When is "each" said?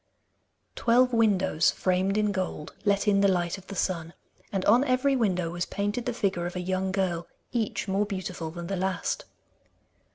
7.51-7.87